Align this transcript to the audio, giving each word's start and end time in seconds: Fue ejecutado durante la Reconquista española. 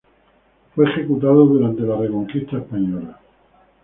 Fue 0.73 0.85
ejecutado 0.89 1.45
durante 1.45 1.83
la 1.83 1.95
Reconquista 1.95 2.57
española. 2.57 3.19